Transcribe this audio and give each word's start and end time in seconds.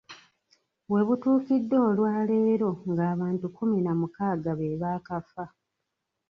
We 0.91 0.99
butuukidde 1.07 1.77
olwaleero 1.87 2.69
ng’abantu 2.89 3.45
kkumi 3.49 3.79
na 3.81 3.93
mukaaga 3.99 4.51
be 4.59 4.79
baakafa. 4.81 5.45